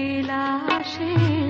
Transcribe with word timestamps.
একলা 0.00 0.44
সে 0.92 1.49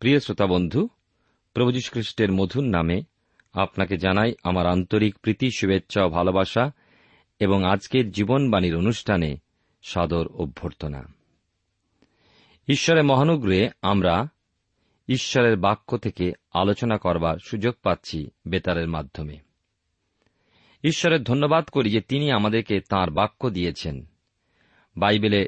প্রিয় 0.00 0.20
শ্রোতা 0.20 0.46
বন্ধু 0.46 0.88
প্রভু 1.56 1.70
যীশু 1.72 1.90
খ্রিস্টের 1.92 2.32
মধুর 2.32 2.66
নামে 2.68 3.13
আপনাকে 3.54 3.96
জানাই 3.96 4.34
আমার 4.42 4.66
আন্তরিক 4.66 5.18
প্রীতি, 5.18 5.50
শুভেচ্ছা 5.50 6.04
ও 6.04 6.08
ভালোবাসা 6.08 6.70
এবং 7.38 7.64
আজকের 7.64 8.10
জীবনবাণীর 8.10 8.76
অনুষ্ঠানে 8.76 9.36
সাদর 9.82 10.28
অভ্যর্থনা। 10.28 11.02
ঈশ্বরের 12.68 13.04
মহানুগ্রহে 13.04 13.70
আমরা 13.82 14.28
ঈশ্বরের 15.08 15.56
বাক্য 15.56 15.98
থেকে 15.98 16.32
আলোচনা 16.54 16.98
করবার 16.98 17.36
সুযোগ 17.44 17.74
পাচ্ছি 17.82 18.30
বেতারের 18.46 18.88
মাধ্যমে। 18.88 19.38
ঈশ্বরের 20.84 21.22
ধন্যবাদ 21.22 21.64
করি 21.64 21.90
যে 21.90 22.00
তিনি 22.00 22.30
আমাদেরকে 22.30 22.80
তাঁর 22.80 23.10
বাক্য 23.10 23.50
দিয়েছেন। 23.50 24.06
বাইবেলে 24.96 25.46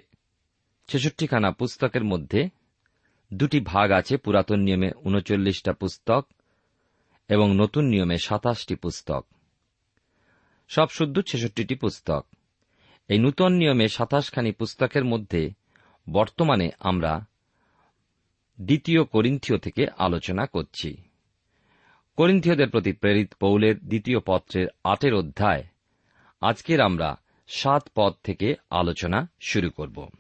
ছেষট্টিখানা 0.89 1.51
পুস্তকের 1.51 2.05
মধ্যে 2.05 2.49
দুটি 3.35 3.61
ভাগ 3.61 3.91
আছে, 3.91 4.17
পুরাতন 4.17 4.61
নিয়মে 4.61 4.91
উনচল্লিশটা 4.97 5.73
পুস্তক 5.73 6.27
এবং 7.29 7.57
নতুন 7.57 7.85
নিয়মে 7.85 8.19
সাতাশটি 8.19 8.75
পুস্তক। 8.75 9.27
সব 10.69 10.89
শুদ্ধ 10.89 11.21
ছেষট্টিটি 11.21 11.75
পুস্তক। 11.75 12.27
এই 13.09 13.19
নূতন 13.19 13.53
নিয়মে 13.53 13.89
সাতাশখানি 13.89 14.53
পুস্তকের 14.53 15.05
মধ্যে 15.05 15.51
বর্তমানে 16.11 16.71
আমরা 16.81 17.27
দ্বিতীয় 18.61 19.05
করিন্থীয় 19.05 19.59
থেকে 19.59 19.87
আলোচনা 19.99 20.47
করছি। 20.47 20.97
করিন্থীয়দের 22.17 22.71
প্রতি 22.71 22.93
প্রেরিত 22.93 23.35
পৌলের 23.35 23.79
দ্বিতীয় 23.79 24.21
পত্রের 24.27 24.67
আটের 24.85 25.15
অধ্যায়। 25.15 25.65
আজকের 26.41 26.81
আমরা 26.81 27.17
সাত 27.49 27.89
পদ 27.95 28.15
থেকে 28.25 28.55
আলোচনা 28.71 29.31
শুরু 29.41 29.71
করব। 29.71 30.11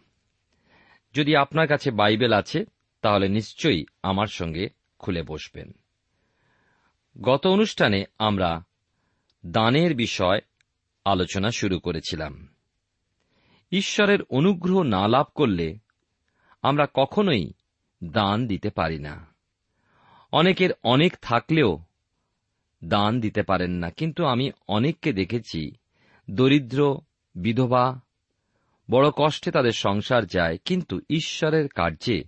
যদি 1.15 1.37
আপনার 1.37 1.69
কাছে 1.69 1.91
বাইবেল 1.91 2.33
আছে, 2.33 2.65
তাহলে 3.00 3.28
নিশ্চয়ই 3.28 3.84
আমার 4.03 4.27
সঙ্গে 4.27 4.69
খুলে 4.99 5.22
বসবেন। 5.22 5.72
গত 7.22 7.47
অনুষ্ঠানে 7.47 8.04
আমরা 8.18 8.65
দানের 9.47 9.95
বিষয় 9.95 10.39
আলোচনা 11.04 11.51
শুরু 11.51 11.80
করেছিলাম। 11.80 12.48
ঈশ্বরের 13.72 14.22
অনুগ্রহ 14.22 14.83
না 14.83 15.09
লাভ 15.09 15.27
করলে 15.34 15.78
আমরা 16.63 16.86
কখনোই 16.95 17.53
দান 18.04 18.47
দিতে 18.47 18.71
পারি 18.71 18.98
না। 18.98 19.34
অনেকের 20.33 20.71
অনেক 20.83 21.16
থাকলেও 21.22 21.78
দান 22.84 23.21
দিতে 23.21 23.42
পারেন 23.42 23.71
না, 23.71 23.91
কিন্তু 23.91 24.24
আমি 24.24 24.51
অনেককে 24.68 25.13
দেখেছি 25.13 25.71
দরিদ্র, 26.30 27.01
বিধবা, 27.34 28.01
বড় 28.91 29.10
কষ্টে 29.16 29.51
তাদের 29.51 29.72
সংসার 29.72 30.27
যায়, 30.27 30.59
কিন্তু 30.65 31.01
ঈশ্বরের 31.10 31.68
কার্যে 31.68 32.24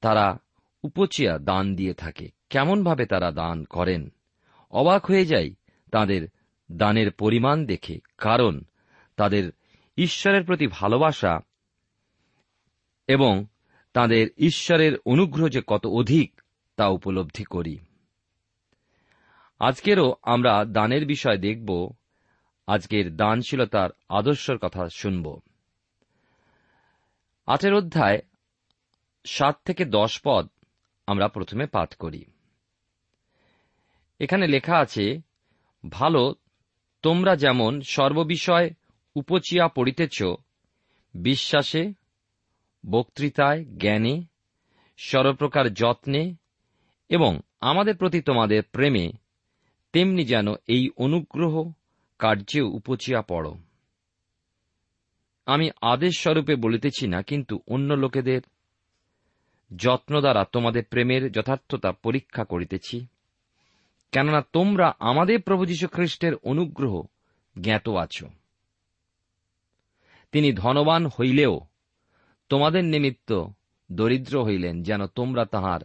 তারা 0.00 0.38
উপচিয়া 0.86 1.38
দান 1.38 1.76
দিয়ে 1.76 1.94
থাকে। 1.94 2.30
কেমনভাবে 2.50 3.06
তারা 3.06 3.30
দান 3.30 3.64
করেন? 3.64 4.12
অবাক 4.70 5.06
হয়ে 5.06 5.26
যাই 5.26 5.54
তাদের 5.92 6.28
দানের 6.72 7.12
পরিমাণ 7.12 7.66
দেখে, 7.66 8.00
কারণ 8.18 8.62
তাদের 9.16 9.52
ঈশ্বরের 9.96 10.44
প্রতি 10.44 10.66
ভালোবাসা 10.66 11.40
এবং 13.06 13.46
তাদের 13.92 14.28
ঈশ্বরের 14.36 14.98
অনুগ্রহ 15.06 15.48
যে 15.48 15.62
কত 15.66 15.86
অধিক, 15.86 16.40
তা 16.76 16.86
উপলব্ধি 16.86 17.44
করি। 17.44 17.78
আজকেরও 19.58 20.14
আমরা 20.22 20.64
দানের 20.64 21.06
বিষয় 21.06 21.38
দেখব, 21.38 21.90
আজকের 22.66 23.16
দানশীলতার 23.16 23.90
আদর্শের 24.08 24.58
কথা 24.58 24.88
শুনব। 24.88 25.40
আটের 27.46 27.74
অধ্যায় 27.74 28.18
সাত 29.24 29.56
থেকে 29.64 29.84
দশ 29.84 30.20
পদ 30.24 30.48
আমরা 31.06 31.28
প্রথমে 31.28 31.66
পাঠ 31.66 31.94
করি। 31.94 32.24
এখানে 34.20 34.46
লেখা 34.46 34.76
আছে, 34.78 35.20
ভালো, 35.90 36.34
তোমরা 37.02 37.36
যেমন 37.36 37.80
সর্ববিষয় 37.80 38.70
উপচিয়া 39.16 39.68
পড়িতেছ, 39.68 40.22
বিশ্বাসে, 41.14 41.92
বক্তৃতায় 42.84 43.64
জ্ঞানে, 43.64 44.14
সর্বপ্রকার 44.98 45.66
যত্নে 45.74 46.34
এবং 47.08 47.40
আমাদের 47.60 47.96
প্রতি 47.96 48.20
তোমাদের 48.20 48.62
প্রেমে, 48.72 49.06
তেমনি 49.92 50.24
যেন 50.24 50.48
এই 50.68 50.90
অনুগ্রহ 50.96 51.72
কার্যে 52.18 52.60
উপচিয়া 52.60 53.22
পড়ো। 53.22 53.58
আমি 55.46 55.70
আদেশ 55.82 56.14
স্বরূপে 56.18 56.54
বলিতেছি 56.56 57.06
না, 57.06 57.22
কিন্তু 57.22 57.54
অন্য 57.66 57.94
লোকেদের 57.94 58.40
যত্ন 59.76 60.20
দ্বারা 60.20 60.44
তোমাদের 60.44 60.84
প্রেমের 60.84 61.32
যথার্থতা 61.32 61.92
পরীক্ষা 61.92 62.44
করিতেছি। 62.44 63.06
কেননা 64.12 64.40
তোমরা 64.52 64.94
আমাদের 64.98 65.42
প্রভু 65.42 65.66
যীশু 65.66 65.88
খ্রিস্টের 65.88 66.34
অনুগ্রহ 66.34 67.02
জ্ঞাত 67.60 67.88
আছো। 67.88 68.28
তিনি 70.32 70.52
ধনবান 70.52 71.06
হইলেও 71.06 71.60
তোমাদের 72.48 72.84
নিমিত্ত 72.84 73.44
দরিদ্র 73.92 74.44
হইলেন 74.44 74.82
যেন 74.82 75.06
তোমরা 75.06 75.44
তাহার 75.44 75.80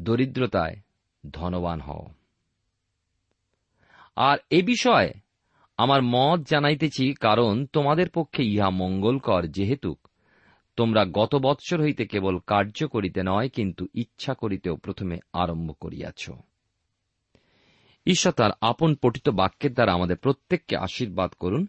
দরিদ্রতায় 0.00 0.76
ধনবান 1.30 1.80
হও। 1.80 2.06
আর 4.16 4.38
এ 4.50 4.62
বিষয়ে 4.62 5.12
আমার 5.76 6.02
মত 6.02 6.40
জানাইতেছি, 6.40 7.14
কারণ 7.14 7.66
তোমাদের 7.66 8.10
পক্ষে 8.10 8.44
ইহা 8.44 8.70
মঙ্গলকর, 8.70 9.42
যেহেতু 9.46 9.96
তোমরা 10.78 11.04
গত 11.04 11.34
বৎসর 11.34 11.80
হইতে 11.80 12.06
কেবল 12.06 12.38
কার্য 12.38 12.88
করিতে 12.88 13.22
নয়, 13.22 13.48
কিন্তু 13.48 13.86
ইচ্ছা 13.94 14.34
করিতেও 14.34 14.76
প্রথমে 14.76 15.18
আরম্ভ 15.32 15.72
করিয়াছ। 15.80 16.30
ঈশ্বর 18.06 18.32
তার 18.32 18.50
আপন 18.60 18.94
পঠিত 18.94 19.28
বাক্যের 19.28 19.74
দ্বারা 19.74 19.92
আমাদের 19.92 20.16
প্রত্যেককে 20.16 20.76
আশীর্বাদ 20.76 21.30
করুন। 21.30 21.66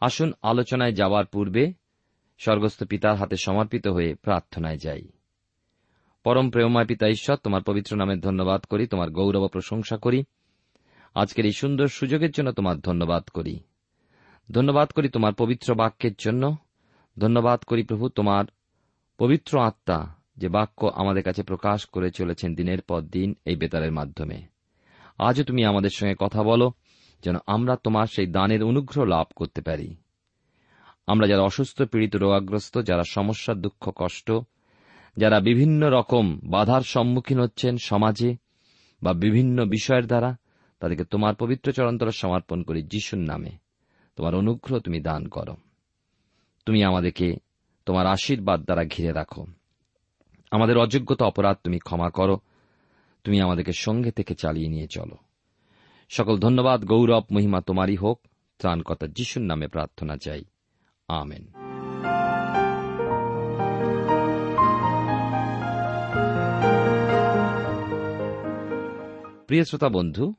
আসুন, 0.00 0.32
আলোচনায় 0.42 0.92
যাওয়ার 0.92 1.26
পূর্বে 1.26 1.72
স্বর্গস্থ 2.38 2.84
পিতার 2.84 3.16
হাতে 3.16 3.36
সমর্পিত 3.36 3.86
হয়ে 3.86 4.14
প্রার্থনায় 4.14 4.76
যাই। 4.76 5.08
পরম 6.24 6.50
প্রেমময় 6.50 6.86
পিতা 6.86 7.08
ঈশ্বর, 7.08 7.36
তোমার 7.36 7.62
পবিত্র 7.62 7.96
নামের 7.96 8.20
ধন্যবাদ 8.20 8.64
করি, 8.64 8.86
তোমার 8.86 9.10
গৌরব 9.10 9.46
প্রশংসা 9.46 9.96
করি। 9.96 10.24
আজকের 11.14 11.46
এই 11.46 11.52
সুন্দর 11.52 11.88
সুযোগের 11.88 12.30
জন্য 12.30 12.52
তোমার 12.52 12.80
ধন্যবাদ 12.80 13.28
করি। 13.28 13.60
ধন্যবাদ 14.52 14.90
করি 14.90 15.08
তোমার 15.08 15.34
পবিত্র 15.34 15.74
বাক্যের 15.74 16.12
জন্য। 16.18 16.56
ধন্যবাদ 17.18 17.62
করি 17.62 17.82
প্রভু, 17.82 18.08
তোমার 18.08 18.44
পবিত্র 19.18 19.60
আত্মা 19.60 20.14
যে 20.36 20.48
বাক্য 20.48 20.86
আমাদের 20.86 21.22
কাছে 21.22 21.42
প্রকাশ 21.42 21.86
করে 21.86 22.10
চলেছেন 22.10 22.54
দিনের 22.54 22.82
পর 22.82 23.00
দিন 23.00 23.34
এই 23.44 23.56
বেতারের 23.56 23.92
মাধ্যমে। 23.92 24.42
আজও 25.18 25.44
তুমি 25.44 25.64
আমাদের 25.64 25.90
সঙ্গে 25.90 26.14
কথা 26.18 26.42
বলো, 26.42 26.72
যেন 27.22 27.36
আমরা 27.46 27.76
তোমার 27.76 28.06
সেই 28.06 28.26
দানের 28.26 28.62
অনুগ্রহ 28.62 29.04
লাভ 29.04 29.26
করতে 29.36 29.60
পারি। 29.60 29.96
আমরা 31.06 31.26
যারা 31.26 31.42
অসুস্থ, 31.42 31.82
পীড়িত, 31.82 32.16
রোগাগ্রস্ত, 32.16 32.78
যারা 32.78 33.02
সমস্যার 33.04 33.60
দুঃখ, 33.60 33.92
কষ্ট, 33.96 34.32
যারা 35.16 35.40
বিভিন্ন 35.40 35.90
রকম 35.90 36.40
বাধার 36.44 36.80
সম্মুখীন 36.80 37.40
হচ্ছেন 37.40 37.76
সমাজে 37.76 38.36
বা 39.02 39.12
বিভিন্ন 39.12 39.64
বিষয়ের 39.64 40.06
দ্বারা, 40.06 40.36
তাদেরকে 40.80 41.04
তোমার 41.04 41.34
পবিত্র 41.34 41.72
চরন্তর 41.72 42.12
সমর্পণ 42.12 42.62
করি, 42.62 42.82
যিশুর 42.82 43.18
নামে। 43.18 43.50
তোমার 44.16 44.34
অনুগ্রহ 44.34 44.78
তুমি 44.78 45.00
দান 45.00 45.28
করো। 45.28 45.56
তুমি 46.68 46.84
আমাদেরকে 46.84 47.36
তোমার 47.86 48.06
আশীর্বাদ 48.06 48.64
দ্বারা 48.64 48.84
ঘিরে 48.84 49.12
রাখো। 49.12 49.46
আমাদের 50.50 50.78
অযোগ্যতা 50.78 51.24
অপরাধ 51.24 51.56
তুমি 51.64 51.78
ক্ষমা 51.78 52.10
করো। 52.10 52.38
তুমি 53.24 53.40
আমাদেরকে 53.40 53.72
সঙ্গে 53.72 54.10
থেকে 54.10 54.34
চালিয়ে 54.34 54.68
নিয়ে 54.68 54.86
চলো। 54.86 55.16
সকল 56.08 56.38
ধন্যবাদ, 56.38 56.84
গৌরব, 56.84 57.24
মহিমা 57.32 57.60
তোমারই 57.60 57.96
হোক। 57.96 58.20
ত্রাণকর্তা 58.58 59.06
যিশুর 59.06 59.42
নামে 59.42 59.68
প্রার্থনা 59.68 60.16
চাই। 60.16 60.44
আমেন। 61.08 61.46
প্রিয় 69.46 69.64
শ্রোতা 69.64 69.88
বন্ধু, 69.88 70.34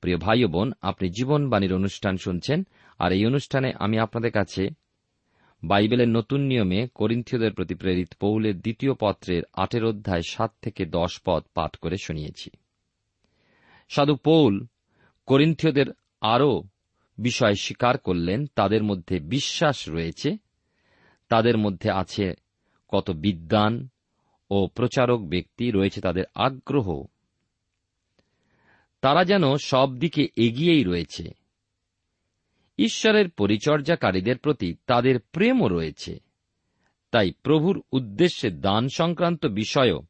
প্রিয় 0.00 0.16
ভাই 0.16 0.44
বোন, 0.44 0.72
আপনি 0.82 1.08
জীবনবাণীর 1.08 1.74
অনুষ্ঠান 1.74 2.16
শুনছেন, 2.16 2.66
আর 2.98 3.12
এই 3.12 3.26
অনুষ্ঠানে 3.26 3.72
আমি 3.78 3.98
আপনাদের 3.98 4.32
কাছে 4.32 4.68
বাইবেলের 5.64 6.08
নতুন 6.08 6.40
নিয়মে 6.40 6.88
করিন্থীয়দের 6.94 7.52
প্রতি 7.52 7.74
প্রেরিত 7.74 8.14
পৌলের 8.20 8.60
দ্বিতীয় 8.60 8.94
পত্রের 9.00 9.42
আটের 9.52 9.84
অধ্যায় 9.84 10.22
সাত 10.28 10.52
থেকে 10.62 10.86
দশ 10.86 11.20
পদ 11.26 11.44
পাঠ 11.54 11.76
করে 11.76 11.96
শুনিয়েছি। 11.96 12.50
সাধু 13.88 14.16
পৌল 14.16 14.66
করিন্থীয়দের 15.26 15.86
আরও 16.20 16.62
বিষয় 17.18 17.54
স্বীকার 17.54 17.98
করলেন, 17.98 18.46
তাদের 18.46 18.82
মধ্যে 18.82 19.20
বিশ্বাস 19.20 19.88
রয়েছে, 19.88 20.36
তাদের 21.28 21.58
মধ্যে 21.58 21.90
আছে 21.90 22.34
কত 22.88 23.10
বিদ্বান 23.10 23.88
ও 24.50 24.66
প্রচারক 24.66 25.20
ব্যক্তি 25.20 25.70
রয়েছে, 25.70 26.00
তাদের 26.00 26.24
আগ্রহ। 26.34 27.04
তারা 29.00 29.24
যেন 29.24 29.56
সব 29.56 29.96
দিকে 29.98 30.28
এগিয়েই 30.36 30.84
রয়েছে। 30.84 31.41
ঈশ্বরের 32.78 33.30
পরিচর্যাকারীদের 33.30 34.38
প্রতি 34.38 34.74
তাদের 34.86 35.20
প্রেমও 35.20 35.68
রয়েছে। 35.68 36.18
তাই 37.10 37.32
প্রভুর 37.42 37.82
উদ্দেশ্যে 37.92 38.50
দান 38.50 38.88
সংক্রান্ত 38.88 39.46
বিষয়ও 39.46 40.02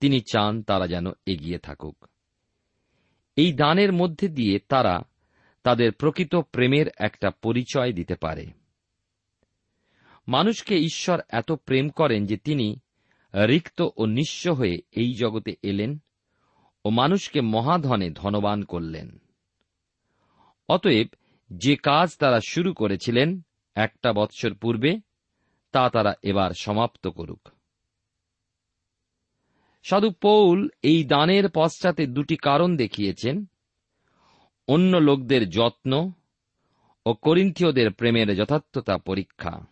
তিনি 0.00 0.20
চান 0.20 0.62
তারা 0.62 0.86
যেন 0.86 1.06
এগিয়ে 1.26 1.58
থাকুক। 1.58 2.08
এই 3.36 3.52
দানের 3.52 3.92
মধ্যে 3.92 4.28
দিয়ে 4.28 4.58
তারা 4.58 5.02
তাদের 5.62 5.92
প্রকৃত 5.92 6.34
প্রেমের 6.36 6.86
একটা 6.98 7.30
পরিচয় 7.30 7.92
দিতে 7.92 8.14
পারে। 8.14 8.46
মানুষকে 10.28 10.76
ঈশ্বর 10.76 11.20
এত 11.28 11.52
প্রেম 11.52 11.88
করেন 11.88 12.26
যে 12.26 12.36
তিনি 12.36 12.80
রিক্ত 13.34 13.88
ও 13.96 14.06
নিঃস্ব 14.06 14.52
হয়ে 14.52 14.82
এই 14.92 15.14
জগতে 15.14 15.56
এলেন 15.62 15.98
ও 16.84 16.90
মানুষকে 16.90 17.40
মহাধনে 17.40 18.10
ধনবান 18.10 18.62
করলেন। 18.62 19.18
অতএব 20.68 21.06
যে 21.50 21.76
কাজ 21.76 22.16
তারা 22.18 22.40
শুরু 22.48 22.74
করেছিলেন 22.74 23.40
একটা 23.74 24.12
বৎসর 24.12 24.54
পূর্বে, 24.54 25.00
তা 25.72 25.90
তারা 25.90 26.14
এবার 26.22 26.50
সমাপ্ত 26.50 27.06
করুক। 27.06 27.48
সাধু 29.82 30.10
পৌল 30.10 30.68
এই 30.82 31.04
দানের 31.04 31.44
পশ্চাতে 31.54 32.06
দুটি 32.06 32.36
কারণ 32.36 32.76
দেখিয়েছেন। 32.76 33.44
অন্য 34.68 34.96
লোকদের 34.96 35.50
যত্ন 35.50 36.12
ও 37.06 37.14
করিন্থীয়দের 37.14 37.92
প্রেমের 37.92 38.36
যথার্থতা 38.36 38.98
পরীক্ষা। 38.98 39.66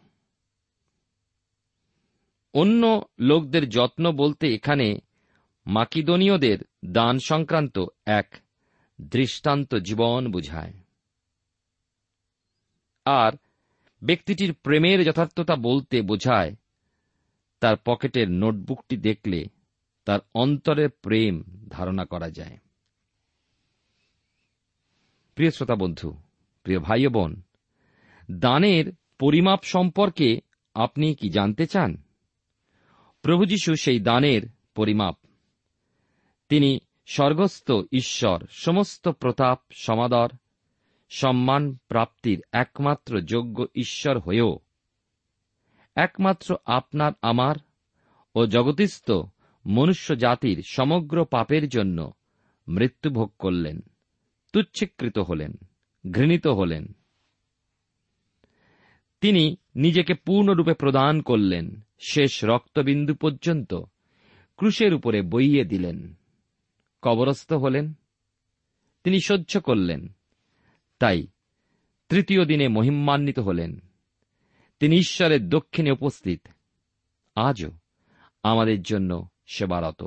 অন্য 2.55 3.03
লোকদের 3.19 3.69
যত্ন 3.69 4.13
বলতে 4.13 4.55
এখানে 4.55 4.99
মাকিদনীয়দের 5.67 6.59
দান 6.85 7.19
সংক্রান্ত 7.19 7.85
এক 8.07 8.35
দৃষ্টান্ত 9.01 9.75
জীবন 9.75 10.33
বুঝায়। 10.33 10.82
আর 13.05 13.33
ব্যক্তিটির 14.03 14.55
প্রেমের 14.55 15.05
যথার্থতা 15.05 15.57
বলতে 15.57 16.03
বোঝায়, 16.03 16.57
তার 17.61 17.77
পকেটের 17.85 18.31
নোটবুকটি 18.31 18.97
দেখলে 18.97 19.47
তার 20.05 20.21
অন্তরের 20.35 20.91
প্রেম 20.91 21.43
ধারণা 21.69 22.05
করা 22.05 22.31
যায়। 22.31 22.59
প্রিয় 25.35 25.51
শ্রোতা 25.51 25.75
বন্ধু, 25.75 26.17
প্রিয় 26.63 26.79
ভাই 26.79 27.07
বোন, 27.07 27.43
দানের 28.31 28.93
পরিমাপ 29.19 29.63
সম্পর্কে 29.63 30.41
আপনি 30.75 31.15
কি 31.15 31.29
জানতে 31.29 31.67
চান? 31.67 32.03
প্রভু 33.23 33.45
যীশু 33.45 33.75
সেই 33.75 34.01
দানের 34.01 34.43
পরিমাপ। 34.75 35.19
তিনি 36.49 36.79
স্বর্গস্থ 37.07 37.73
ঈশ্বর, 37.93 38.47
সমস্ত 38.51 39.09
প্রতাপ, 39.09 39.61
সমাদর 39.73 40.29
সম্মান 41.15 41.77
প্রাপ্তির 41.89 42.43
একমাত্র 42.53 43.21
যোগ্য 43.21 43.67
ঈশ্বর 43.75 44.19
হয়েও। 44.19 44.59
একমাত্র 45.95 46.57
আপনার 46.65 47.13
আমার 47.23 47.57
ও 48.35 48.47
জগতিস্থ 48.47 49.11
মনুষ্য 49.67 50.15
জাতির 50.15 50.63
সমগ্র 50.67 51.25
পাপের 51.25 51.69
জন্য 51.69 52.13
মৃত্যুভোগ 52.69 53.33
করলেন, 53.39 53.81
তুচ্ছীকৃত 54.53 55.19
হলেন, 55.19 55.53
ঘৃণিত 56.11 56.47
হলেন। 56.47 56.97
তিনি 59.21 59.57
নিজেকে 59.77 60.15
পূর্ণরূপে 60.15 60.75
প্রদান 60.75 61.23
করলেন, 61.23 61.81
শেষ 62.01 62.45
রক্তবিন্দু 62.45 63.15
পর্যন্ত 63.15 63.75
ক্রুশের 64.57 64.95
উপরে 64.95 65.23
বইয়ে 65.23 65.65
দিলেন। 65.65 66.15
কবরস্থ 67.03 67.53
হলেন, 67.53 67.93
তিনি 69.05 69.21
সহ্য 69.21 69.61
করলেন। 69.61 70.17
তাই 71.03 71.27
তৃতীয় 72.09 72.45
দিনে 72.45 72.69
মহিমান্বিত 72.69 73.39
হলেন। 73.39 73.81
তিনি 74.81 74.97
ঈশ্বরের 74.97 75.49
দক্ষিণে 75.49 75.91
উপস্থিত। 75.91 76.49
আজও 77.35 77.71
আমাদের 78.43 78.83
জন্য 78.83 79.29
সেবারত। 79.47 80.05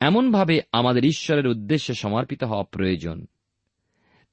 এমনভাবে 0.00 0.60
আমাদের 0.72 1.04
ঈশ্বরের 1.04 1.46
উদ্দেশ্যে 1.46 1.94
সমর্পিত 1.94 2.44
হওয়া 2.44 2.64
প্রয়োজন। 2.64 3.26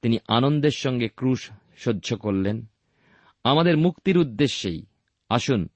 তিনি 0.02 0.18
আনন্দের 0.28 0.70
সঙ্গে 0.70 1.08
ক্রুশ 1.08 1.50
সহ্য 1.76 2.16
করলেন। 2.16 2.66
আমাদের 3.44 3.76
মুক্তির 3.76 4.18
উদ্দেশ্যেই 4.18 4.86
আসুন, 5.28 5.68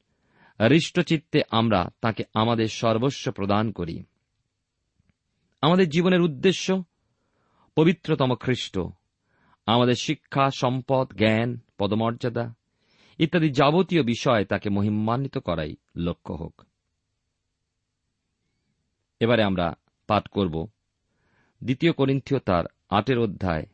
হৃষ্টচিত্তে 0.69 1.41
আমরা 1.51 1.89
তাকে 2.01 2.25
আমাদের 2.35 2.69
সর্বস্ব 2.69 3.33
প্রদান 3.33 3.73
করি। 3.73 4.05
আমাদের 5.61 5.89
জীবনের 5.89 6.21
উদ্দেশ্য 6.21 6.85
পবিত্রতম 7.79 8.35
খ্রিস্ট, 8.35 8.79
আমাদের 9.67 9.95
শিক্ষা, 9.95 10.51
সম্পদ, 10.51 11.13
জ্ঞান, 11.15 11.59
পদমর্যাদা 11.79 12.55
ইত্যাদি 13.19 13.51
যাবতীয় 13.51 14.03
বিষয় 14.03 14.45
তাকে 14.45 14.71
মহিমান্বিত 14.71 15.39
করাই 15.39 15.77
লক্ষ্য 15.97 16.35
হোক। 16.35 16.63
এবারে 19.21 19.43
আমরা 19.43 19.75
পাঠ 20.07 20.29
করব 20.29 20.69
দ্বিতীয় 21.65 21.93
করিন্থীয় 21.93 22.41
তার 22.41 22.65
আটের 22.91 23.19
অধ্যায় 23.19 23.67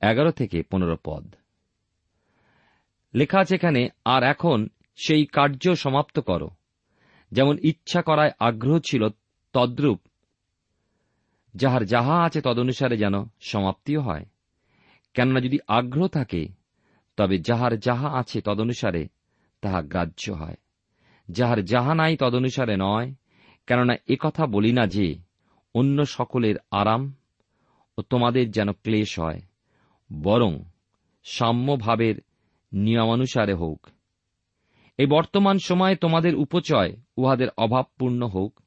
এগারো 0.00 0.30
থেকে 0.30 0.62
পনেরো 0.62 0.96
পদ। 1.04 1.34
লেখা 3.14 3.40
আছে 3.40 3.54
এখানে, 3.54 3.88
আর 4.04 4.22
এখন 4.22 4.68
সেই 4.96 5.26
কার্য 5.26 5.74
সমাপ্ত 5.74 6.18
করো। 6.20 6.50
যেমন 7.32 7.58
ইচ্ছা 7.62 8.02
করায় 8.02 8.30
আগ্রহ 8.38 8.78
ছিল, 8.78 9.08
তদ্রূপ 9.52 10.00
যাহার 11.54 11.84
যাহা 11.84 12.24
আছে 12.24 12.40
তদনুসারে 12.40 12.96
যেন 12.96 13.24
সমাপ্তিও 13.40 14.00
হয়। 14.00 14.24
কেননা 15.14 15.40
যদি 15.40 15.58
আগ্রহ 15.68 16.08
থাকে, 16.08 16.48
তবে 17.16 17.38
যাহার 17.38 17.78
যাহা 17.78 18.08
আছে 18.08 18.40
তদনুসারে 18.40 19.08
তাহা 19.60 19.82
গ্রাহ্য 19.82 20.30
হয়। 20.30 20.56
যাহার 21.30 21.64
যাহা 21.64 21.94
নাই 21.94 22.16
তদনুসারে 22.16 22.76
নয়, 22.76 23.14
কেননা 23.66 23.96
কথা 24.20 24.46
বলি 24.46 24.72
না 24.72 24.86
যে 24.86 25.14
অন্য 25.74 26.06
সকলের 26.06 26.54
আরাম 26.70 27.14
ও 27.98 28.02
তোমাদের 28.02 28.50
যেন 28.50 28.72
ক্লেশ 28.72 29.18
হয়, 29.18 29.40
বরং 30.22 30.58
সাম্যভাবের 31.24 32.14
নিয়মানুসারে 32.72 33.54
হোক। 33.54 33.86
এই 34.98 35.06
বর্তমান 35.06 35.58
সময়ে 35.58 35.96
তোমাদের 35.96 36.34
উপচয় 36.34 36.96
উহাদের 37.16 37.48
অভাবপূর্ণ 37.58 38.26
হোক, 38.26 38.60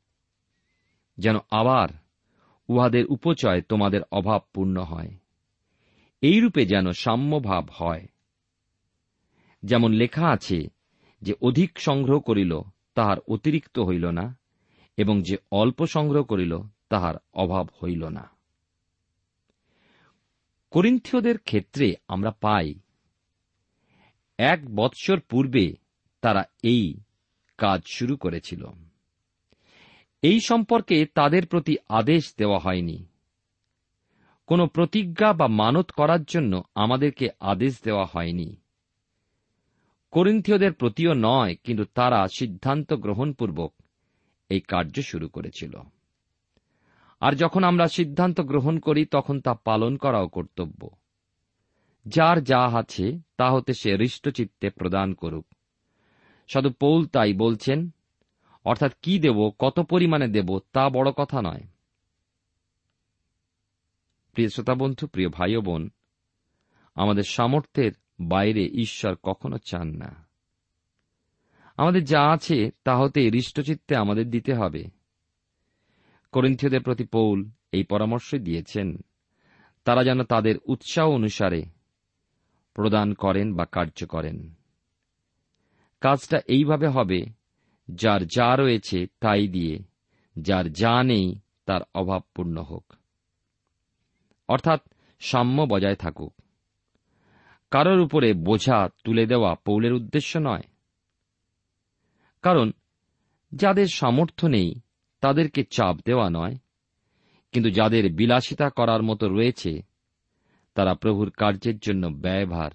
যেন 1.17 1.35
আবার 1.51 1.87
উহাদের 2.71 3.05
উপচয় 3.05 3.61
তোমাদের 3.61 4.01
অভাব 4.11 4.41
পূর্ণ 4.53 4.81
হয়। 4.81 5.09
এইরূপে 6.21 6.65
যেন 6.65 6.91
সাম্যভাব 6.91 7.69
হয়। 7.71 8.07
যেমন 9.63 9.91
লেখা 9.91 10.27
আছে 10.29 10.67
যে 11.21 11.33
অধিক 11.41 11.79
সংগ্রহ 11.79 12.19
করিল, 12.19 12.59
তাহার 12.95 13.17
অতিরিক্ত 13.19 13.79
হইল 13.79 14.05
না, 14.05 14.37
এবং 14.97 15.21
যে 15.21 15.37
অল্প 15.51 15.85
সংগ্রহ 15.85 16.23
করিল, 16.23 16.57
তাহার 16.89 17.15
অভাব 17.33 17.67
হইল 17.83 18.07
না। 18.07 18.29
করিন্থীয়দের 20.71 21.37
ক্ষেত্রে 21.37 21.95
আমরা 22.07 22.31
পাই, 22.31 22.73
এক 24.37 24.75
বৎসর 24.75 25.19
পূর্বে 25.19 25.73
তারা 26.21 26.43
এই 26.63 26.99
কাজ 27.57 27.81
শুরু 27.87 28.17
করেছিল। 28.17 28.65
এই 30.21 30.39
সম্পর্কে 30.39 31.05
তাদের 31.05 31.47
প্রতি 31.47 31.77
আদেশ 31.89 32.33
দেওয়া 32.37 32.59
হয়নি। 32.59 33.05
কোনো 34.47 34.67
প্রতিজ্ঞা 34.67 35.33
বা 35.33 35.47
মানত 35.47 35.91
করার 35.91 36.23
জন্য 36.23 36.63
আমাদেরকে 36.75 37.29
আদেশ 37.39 37.81
দেওয়া 37.83 38.05
হয়নি। 38.05 38.55
করিন্থীয়দের 40.11 40.73
প্রতিও 40.73 41.13
নয়, 41.13 41.55
কিন্তু 41.63 41.85
তারা 41.85 42.27
সিদ্ধান্ত 42.27 42.93
গ্রহণপূর্বক 42.93 43.73
এই 44.49 44.59
কার্য 44.59 45.01
শুরু 45.01 45.27
করেছিল। 45.27 45.77
আর 47.19 47.33
যখন 47.33 47.63
আমরা 47.63 47.87
সিদ্ধান্ত 47.87 48.41
গ্রহণ 48.41 48.79
করি, 48.79 49.05
তখন 49.05 49.39
তা 49.39 49.53
পালন 49.53 49.97
করাও 49.97 50.27
কর্তব্য। 50.27 50.89
যার 52.05 52.43
যা 52.43 52.59
আছে, 52.59 53.19
তা 53.37 53.51
হতে 53.51 53.73
সে 53.73 53.95
হৃষ্টচিত্তে 53.95 54.69
প্রদান 54.69 55.13
করুক। 55.13 55.45
সাধু 56.47 56.69
পৌল 56.69 57.05
তাই 57.05 57.33
বলছেন 57.33 57.89
অর্থাৎ 58.65 58.93
কি 59.01 59.19
দেব, 59.19 59.51
কত 59.59 59.79
পরিমাণে 59.79 60.27
দেব, 60.27 60.59
তা 60.73 60.89
বড় 60.89 61.11
কথা 61.11 61.41
নয়। 61.41 61.61
প্রিয় 64.33 64.49
শ্রোতা 64.49 64.73
বন্ধু, 64.73 65.07
প্রিয় 65.07 65.29
ভাই 65.29 65.57
বোন, 65.57 65.89
আমাদের 66.95 67.23
সামর্থ্যের 67.23 67.91
বাইরে 68.19 68.65
ঈশ্বর 68.65 69.15
কখনো 69.23 69.57
চান 69.57 69.87
না। 69.87 70.27
আমাদের 71.77 72.03
যা 72.03 72.31
আছে 72.31 72.71
তা 72.83 72.97
হতে 72.97 73.29
হৃষ্টচিত্তে 73.29 73.95
আমাদের 73.95 74.29
দিতে 74.29 74.53
হবে। 74.53 74.85
করিন্থীয়দের 76.31 76.81
প্রতি 76.81 77.03
পৌল 77.03 77.49
এই 77.71 77.83
পরামর্শ 77.83 78.35
দিয়েছেন, 78.35 78.97
তারা 79.83 80.03
যেন 80.03 80.23
তাদের 80.23 80.55
উৎসাহ 80.65 81.09
অনুসারে 81.09 81.63
প্রদান 82.73 83.13
করেন 83.13 83.55
বা 83.55 83.65
কার্য 83.65 84.05
করেন। 84.05 84.53
কাজটা 86.01 86.39
এইভাবে 86.47 86.87
হবে 86.87 87.40
যার 87.95 88.25
যা 88.25 88.55
রয়েছে 88.55 89.07
তাই 89.19 89.47
দিয়ে, 89.47 89.79
যার 90.39 90.73
যা 90.73 91.03
নেই 91.03 91.35
তার 91.65 91.81
অভাবপূর্ণ 91.95 92.61
হোক। 92.61 92.93
অর্থাৎ 94.47 94.81
সাম্য 95.19 95.65
বজায় 95.69 95.95
থাকুক। 95.95 96.33
কারোর 97.71 97.99
উপরে 97.99 98.33
বোঝা 98.33 98.89
তুলে 99.03 99.25
দেওয়া 99.25 99.55
পৌলের 99.55 99.93
উদ্দেশ্য 99.93 100.37
নয়। 100.37 100.61
কারণ 102.41 102.71
যাদের 103.55 103.87
সামর্থ্য 103.87 104.47
নেই 104.47 104.75
তাদেরকে 105.21 105.63
চাপ 105.63 105.95
দেওয়া 106.05 106.29
নয়, 106.29 106.55
কিন্তু 107.51 107.69
যাদের 107.69 108.13
বিলাসিতা 108.13 108.69
করার 108.69 109.03
মতো 109.03 109.27
রয়েছে, 109.27 109.81
তারা 110.73 110.93
প্রভুর 110.93 111.29
কার্যের 111.29 111.77
জন্য 111.77 112.07
ব্যয়ভার 112.07 112.71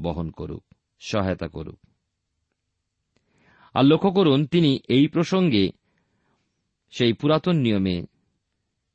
বহন 0.00 0.30
করুক, 0.30 0.64
সহায়তা 1.00 1.48
করুক। 1.48 1.87
আর 3.74 3.84
লক্ষ্য 3.84 4.10
করুন, 4.10 4.46
তিনি 4.46 4.80
এই 4.88 5.08
প্রসঙ্গে 5.08 5.70
সেই 6.90 7.12
পুরাতন 7.12 7.56
নিয়মে 7.56 8.06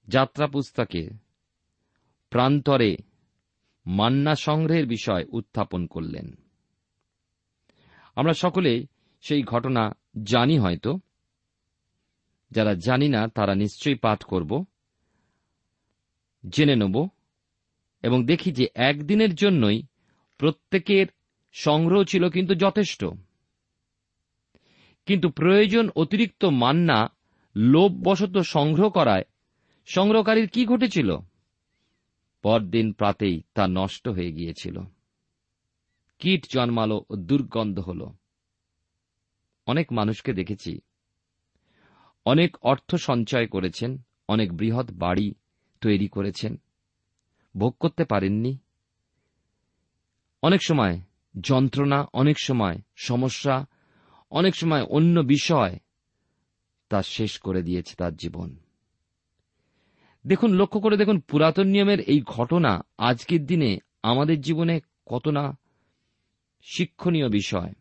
যাত্রা 0.08 0.48
পুস্তকে 0.48 1.10
প্রান্তরে 2.30 2.98
মান্না 3.86 4.36
সংগ্রহের 4.36 4.88
বিষয় 4.88 5.25
উত্থাপন 5.25 5.88
করলেন। 5.88 6.34
আমরা 8.15 8.34
সকলে 8.34 8.86
সেই 9.22 9.44
ঘটনা 9.44 9.92
জানি 10.24 10.60
হয়তো। 10.60 11.00
যারা 12.51 12.74
জানি 12.74 13.10
না, 13.10 13.27
তারা 13.27 13.56
নিশ্চয়ই 13.56 13.96
পাঠ 13.96 14.24
করব, 14.24 14.65
জেনে 16.50 16.75
নেব 16.75 17.08
এবং 18.03 18.25
দেখি 18.25 18.51
যে 18.51 18.68
একদিনের 18.75 19.36
জন্যই 19.36 19.84
প্রত্যেকের 20.38 21.08
সংগ্রহ 21.53 22.03
ছিল 22.03 22.30
কিন্তু 22.30 22.56
যথেষ্ট। 22.56 23.06
কিন্তু 25.05 25.29
প্রয়োজন 25.29 25.89
অতিরিক্ত 25.95 26.45
মান্না, 26.45 27.15
লোভবশত 27.55 28.38
সংগ্রহ 28.38 28.89
করায়। 28.89 29.24
সংগ্রহকারীর 29.86 30.48
কি 30.50 30.65
ঘটেছিল? 30.65 31.17
পরদিন 32.41 32.91
প্রাতেই 32.91 33.41
তা 33.53 33.67
নষ্ট 33.67 34.07
হয়ে 34.07 34.31
গিয়েছিল। 34.31 34.79
কীট 36.19 36.45
জন্মালো 36.53 37.05
ও 37.10 37.15
দুর্গন্ধ 37.15 37.79
হল। 37.79 38.12
অনেক 39.67 39.93
মানুষকে 39.93 40.33
দেখেছি। 40.33 40.79
অনেক 42.25 42.57
অর্থ 42.62 42.95
সঞ্চয় 42.95 43.48
করেছেন, 43.48 44.01
অনেক 44.27 44.53
বৃহৎ 44.53 44.91
বাড়ি 44.91 45.33
তৈরি 45.81 46.07
করেছেন। 46.07 46.60
ভোগ 47.57 47.75
করতে 47.79 48.05
পারেননি। 48.05 48.57
অনেক 50.41 50.60
সময় 50.63 51.00
যন্ত্রণা, 51.41 52.05
অনেক 52.13 52.36
সময় 52.39 52.79
সমস্যা 52.95 53.65
অনেক 54.34 54.56
সময় 54.56 54.84
অন্য 54.84 55.20
বিষয় 55.20 55.80
তা 56.90 57.04
শেষ 57.04 57.40
করে 57.40 57.62
দিয়েছে 57.62 57.96
তার 57.96 58.16
জীবন। 58.16 58.56
দেখুন, 60.28 60.54
লক্ষ্য 60.54 60.82
করে 60.82 60.98
দেখুন, 60.98 61.20
পুরাতন 61.20 61.68
নিয়মের 61.68 62.00
এই 62.00 62.22
ঘটনা 62.22 62.82
আজকের 62.98 63.46
দিনে 63.46 63.80
আমাদের 64.04 64.42
জীবনে 64.42 64.82
কত 65.06 65.28
না 65.28 65.58
শিক্ষণীয় 66.62 67.30
বিষয়। 67.30 67.74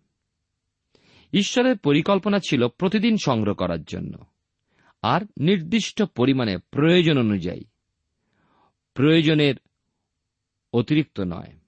ঈশ্বরের 1.32 1.78
পরিকল্পনা 1.78 2.38
ছিল 2.38 2.68
প্রতিদিন 2.68 3.16
সংগ্রহ 3.24 3.54
করার 3.54 3.82
জন্য। 3.82 4.24
আর 5.02 5.20
নির্দিষ্ট 5.40 6.02
পরিমাণে 6.02 6.58
প্রয়োজন 6.58 7.18
অনুযায়ী। 7.18 7.64
প্রয়োজনের 8.94 9.54
অতিরিক্ত 10.72 11.20
নয়। 11.20 11.61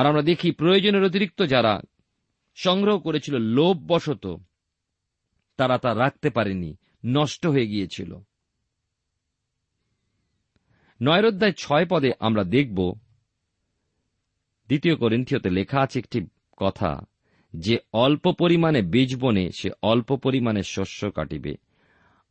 আর 0.00 0.06
আমরা 0.06 0.22
দেখি 0.22 0.50
প্রয়োজনের 0.50 1.04
অতিরিক্ত 1.04 1.42
যারা 1.42 1.80
সংগ্রহ 2.54 2.98
করেছিল 2.98 3.38
লোভবশত, 3.38 4.36
তারা 5.56 5.78
তা 5.78 5.94
রাখতে 5.94 6.30
পারেনি, 6.30 6.76
নষ্ট 7.04 7.46
হয়ে 7.46 7.66
গিয়েছিল। 7.66 8.18
নয়ের 11.02 11.26
অধ্যায় 11.26 11.52
ছয় 11.52 11.86
পদে 11.86 12.10
আমরা 12.20 12.44
দেখব, 12.44 12.94
দ্বিতীয় 14.66 14.96
করিন্থিয়তে 14.96 15.50
লেখা 15.50 15.80
আছে 15.80 15.98
একটি 15.98 16.26
কথা, 16.56 17.00
যে 17.56 17.78
অল্প 17.92 18.32
পরিমাণে 18.32 18.82
বীজ 18.82 19.16
বনে 19.16 19.50
সে 19.50 19.70
অল্প 19.82 20.16
পরিমাণে 20.16 20.62
শস্য 20.62 21.10
কাটিবে, 21.10 21.54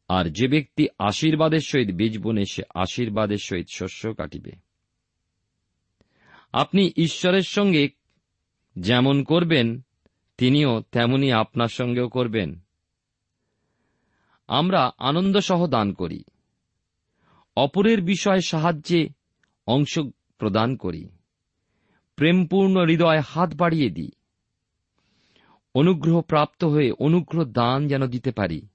আর 0.07 0.25
যে 0.29 0.47
ব্যক্তি 0.47 0.88
আশীর্বাদের 0.99 1.59
সহিত 1.59 1.89
বীজ 1.91 2.19
বনে 2.19 2.45
সে 2.45 2.63
আশীর্বাদের 2.75 3.38
সহিত 3.38 3.67
শস্য 3.71 4.13
কাটিবে। 4.13 4.68
আপনি 6.53 6.91
ঈশ্বরের 6.96 7.41
সঙ্গে 7.41 7.89
যেমন 8.79 9.24
করবেন, 9.24 9.82
তিনিও 10.38 10.82
তেমনি 10.91 11.32
আপনার 11.32 11.68
সঙ্গেও 11.68 12.10
করবেন। 12.10 12.60
আমরা 14.48 14.91
আনন্দ 14.98 15.38
সহ 15.38 15.68
দান 15.68 15.94
করি। 15.94 16.24
অপরের 17.56 18.01
বিষয়ে 18.01 18.41
সাহায্যে 18.41 19.10
অংশ 19.68 20.00
প্রদান 20.38 20.75
করি। 20.75 21.10
প্রেমপূর্ণ 22.15 22.86
হৃদয় 22.86 23.20
হাত 23.20 23.53
বাড়িয়ে 23.56 23.89
দিই। 23.89 24.12
অনুগ্রহ 25.75 26.22
প্রাপ্ত 26.22 26.63
হয়ে 26.63 26.91
অনুগ্রহ 26.91 27.44
দান 27.44 27.88
যেন 27.88 28.06
দিতে 28.06 28.32
পারি। 28.32 28.68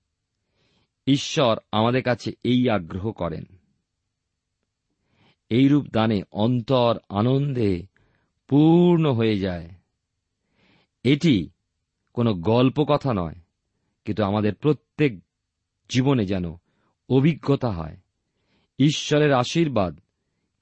ঈশ্বর 1.07 1.59
আমাদের 1.73 2.03
কাছে 2.03 2.33
এই 2.45 2.71
আগ্রহ 2.71 3.13
করেন। 3.13 3.54
এইরূপ 5.55 5.87
দানে 5.93 6.23
অন্তর 6.33 6.99
আনন্দে 7.09 7.87
পূর্ণ 8.49 9.13
হয়ে 9.13 9.39
যায়। 9.39 9.69
এটি 11.03 11.51
কোনো 12.13 12.35
গল্প 12.35 12.85
কথা 12.89 13.13
নয়, 13.15 13.35
কিন্তু 14.05 14.25
আমাদের 14.25 14.55
প্রত্যেক 14.55 15.21
জীবনে 15.89 16.25
যেন 16.27 16.45
অভিজ্ঞতা 17.09 17.71
হয়। 17.71 17.97
ঈশ্বরের 18.79 19.33
আশীর্বাদ 19.33 20.01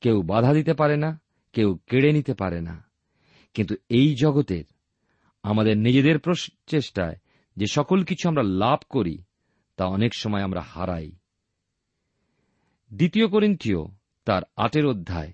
কেউ 0.01 0.23
বাধা 0.23 0.55
দিতে 0.55 0.75
পারে 0.75 0.97
না, 0.97 1.21
কেউ 1.53 1.79
কেড়ে 1.87 2.13
নিতে 2.13 2.35
পারে 2.35 2.61
না। 2.61 2.85
কিন্তু 3.55 3.75
এই 3.89 4.15
জগতের, 4.15 4.65
আমাদের 5.43 5.79
নিজেদের 5.79 6.19
প্রচেষ্টায় 6.19 7.17
যে 7.57 7.67
সকল 7.67 8.05
কিছু 8.05 8.29
আমরা 8.29 8.43
লাভ 8.43 8.79
করি, 8.89 9.19
তা 9.77 9.85
অনেক 9.87 10.15
সময় 10.15 10.43
আমরা 10.43 10.61
হারাই। 10.61 11.13
দ্বিতীয় 12.95 13.29
করিন্থীয় 13.29 13.81
তার 14.25 14.43
আটের 14.57 14.87
অধ্যায় 14.87 15.33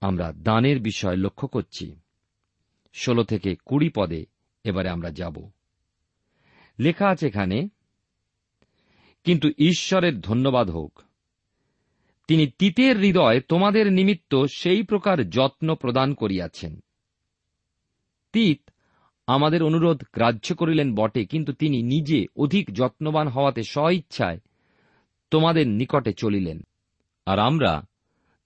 আমরা 0.00 0.32
দানের 0.32 0.80
বিষয় 0.80 1.16
লক্ষ্য 1.16 1.48
করছি। 1.48 2.00
ষোলো 2.94 3.24
থেকে 3.24 3.56
কুড়ি 3.64 3.90
পদে 3.96 4.26
এবারে 4.64 4.88
আমরা 4.88 5.10
যাব। 5.10 5.50
লেখা 6.78 7.08
আছে 7.08 7.26
এখানে, 7.26 7.68
কিন্তু 9.24 9.48
ঈশ্বরের 9.58 10.20
ধন্যবাদ 10.20 10.70
হোক। 10.70 11.00
তিনি 12.28 12.46
তিতের 12.46 12.98
হৃদয় 12.98 13.40
তোমাদের 13.40 13.92
নিমিত্ত 13.92 14.44
সেই 14.44 14.82
প্রকার 14.82 15.30
যত্ন 15.30 15.74
প্রদান 15.74 16.14
করিয়াছেন। 16.14 16.80
তিত 18.32 18.70
আমাদের 19.26 19.62
অনুরোধ 19.62 20.02
গ্রাহ্য 20.12 20.54
করিলেন 20.54 20.94
বটে, 20.94 21.24
কিন্তু 21.24 21.52
তিনি 21.52 21.82
নিজে 21.82 22.26
অধিক 22.36 22.74
যত্নবান 22.74 23.28
হওয়াতে 23.28 23.62
স্বইচ্ছায় 23.62 24.38
তোমাদের 25.30 25.68
নিকটে 25.68 26.12
চলিলেন। 26.12 26.60
আর 27.26 27.38
আমরা 27.38 27.89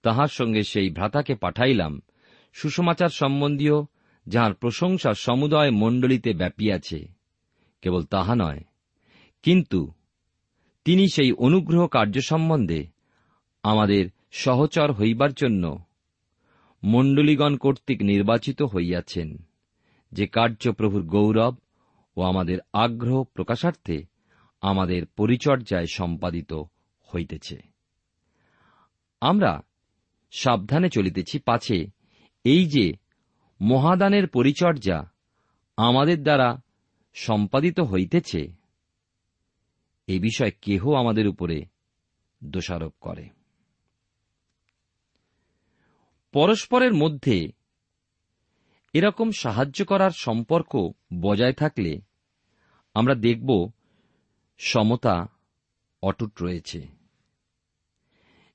তাহার 0.05 0.31
সঙ্গে 0.31 0.61
সেই 0.63 0.89
ভ্রাতাকে 0.89 1.33
পাঠাইলাম 1.35 1.93
সুসমাচার 2.55 3.11
সম্বন্ধীয়, 3.13 3.77
যাহার 4.25 4.53
প্রশংসা 4.53 5.11
সমুদয় 5.13 5.71
মণ্ডলীতে 5.71 6.31
ব্যাপিয়াছে। 6.33 6.99
কেবল 7.83 8.03
তাহা 8.03 8.33
নয়, 8.35 8.61
কিন্তু 9.43 9.81
তিনি 10.85 11.05
সেই 11.13 11.31
অনুগ্রহ 11.31 11.83
কার্য 11.87 12.15
সম্বন্ধে 12.21 12.81
আমাদের 13.63 14.03
সহচর 14.31 14.89
হইবার 14.91 15.31
জন্য 15.33 15.63
মণ্ডলীগণ 16.83 17.53
কর্তৃক 17.57 17.99
নির্বাচিত 18.01 18.59
হইয়াছেন, 18.73 19.29
যে 20.11 20.25
কার্য 20.27 20.63
প্রভুর 20.71 21.03
গৌরব 21.05 21.53
ও 22.17 22.19
আমাদের 22.21 22.57
আগ্রহ 22.73 23.19
প্রকাশার্থে 23.35 23.97
আমাদের 24.63 25.01
পরিচর্যায় 25.17 25.89
সম্পাদিত 25.93 26.51
হইতেছে। 27.07 27.57
আমরা 29.21 29.51
সাবধানে 30.31 30.89
চলিতেছি 30.89 31.39
পাছে। 31.39 31.87
এই 32.43 32.67
যে, 32.67 32.93
মহাদানের 33.61 34.27
পরিচর্যা 34.27 35.11
আমাদের 35.77 36.23
দ্বারা 36.23 36.61
সম্পাদিত 37.13 37.79
হইতেছে, 37.79 38.53
এ 40.07 40.19
বিষয়ে 40.19 40.51
কেহ 40.51 40.93
আমাদের 40.93 41.27
উপরে 41.27 41.65
দোষারোপ 42.43 42.93
করে। 43.01 43.29
পরস্পরের 46.31 46.93
মধ্যে 46.93 47.51
এরকম 48.93 49.31
সাহায্য 49.31 49.85
করার 49.85 50.11
সম্পর্ক 50.11 50.91
বজায় 51.21 51.53
থাকলে 51.53 52.01
আমরা 52.93 53.15
দেখব 53.15 53.71
সমতা 54.57 55.27
অটুট 56.01 56.41
রয়েছে। 56.41 56.87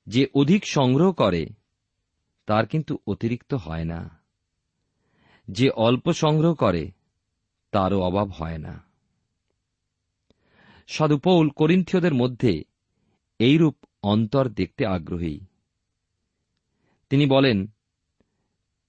যে 0.07 0.27
অধিক 0.33 0.65
সংগ্রহ 0.65 1.11
করে 1.11 1.45
তার 2.45 2.65
কিন্তু 2.65 2.97
অতিরিক্ত 3.07 3.53
হয় 3.53 3.85
না। 3.85 4.19
যে 5.47 5.69
অল্প 5.69 6.11
সংগ্রহ 6.11 6.53
করে, 6.53 6.91
তারও 7.71 8.01
অভাব 8.01 8.29
হয় 8.29 8.57
না। 8.57 8.83
সাধুপৌল 10.87 11.49
করিন্থীয়দের 11.49 12.13
মধ্যে 12.13 12.63
এইরূপ 13.39 13.77
অন্তর 14.03 14.49
দেখতে 14.49 14.85
আগ্রহী। 14.85 15.39
তিনি 17.09 17.25
বলেন, 17.25 17.67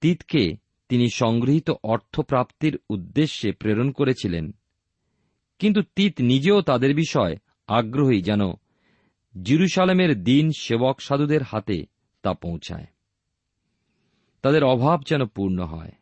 তিতকে 0.01 0.57
তিনি 0.89 1.11
সংগৃহীত 1.11 1.71
অর্থ 1.85 2.21
প্রাপ্তির 2.21 2.79
উদ্দেশ্যে 2.89 3.53
প্রেরণ 3.53 3.91
করেছিলেন, 3.91 4.53
কিন্তু 5.59 5.83
তিত 5.97 6.21
নিজেও 6.21 6.63
তাদের 6.63 6.95
বিষয় 6.95 7.37
আগ্রহী 7.67 8.23
যেন 8.23 8.41
জিরুসালেমের 9.43 10.25
দিন 10.25 10.51
সেবক 10.59 11.01
সাধুদের 11.01 11.43
হাতে 11.43 11.87
তা 12.23 12.35
পৌঁছায়। 12.35 12.87
তাদের 14.43 14.65
অভাব 14.65 15.03
যেন 15.03 15.27
পূর্ণ 15.27 15.65
হয়। 15.65 15.93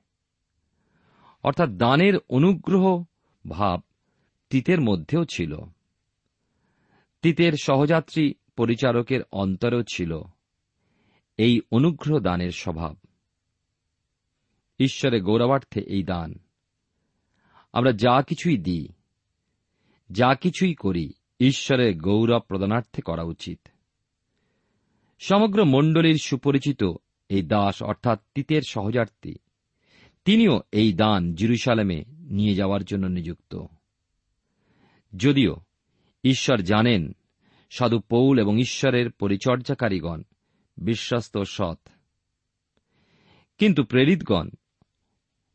অর্থাৎ 1.42 1.70
দানের 1.70 2.14
অনুগ্রহ 2.28 3.04
ভাব 3.48 3.80
তিতের 4.50 4.80
মধ্যেও 4.80 5.24
ছিল। 5.24 5.56
তিতের 7.22 7.52
সহযাত্রী 7.62 8.34
পরিচারকের 8.56 9.20
অন্তরেও 9.32 9.82
ছিল 9.82 10.22
এই 11.36 11.60
অনুগ্রহ 11.70 12.18
দানের 12.18 12.50
স্বভাব। 12.50 12.96
ঈশ্বরের 14.78 15.22
গৌরবার্থে 15.22 15.80
এই 15.80 16.02
দান। 16.02 16.34
আমরা 17.72 17.92
যা 17.92 18.22
কিছুই 18.22 18.56
দিই, 18.56 18.88
যা 20.10 20.34
কিছুই 20.34 20.74
করি 20.74 21.12
ঈশ্বরের 21.40 21.98
গৌরব 21.98 22.40
প্রদানার্থে 22.40 23.02
করা 23.02 23.22
উচিত। 23.22 23.68
সমগ্র 25.18 25.64
মণ্ডলীর 25.64 26.18
সুপরিচিত 26.22 26.84
এই 27.30 27.42
দাস 27.42 27.82
অর্থাৎ 27.82 28.20
তিতের 28.34 28.62
সহযার্থী 28.62 29.34
তিনিও 30.24 30.60
এই 30.72 30.92
দান 30.92 31.34
জিরুসালামে 31.34 32.04
নিয়ে 32.08 32.54
যাওয়ার 32.54 32.84
জন্য 32.84 33.06
নিযুক্ত। 33.06 33.62
যদিও 35.16 35.56
ঈশ্বর 36.24 36.58
জানেন 36.58 37.12
সাধু 37.70 37.98
পৌল 37.98 38.38
এবং 38.38 38.60
ঈশ্বরের 38.60 39.10
পরিচর্যাকারীগণ 39.10 40.22
বিশ্বস্ত 40.76 41.38
সৎ। 41.38 41.88
কিন্তু 43.58 43.84
প্রেরিতগণ 43.84 44.48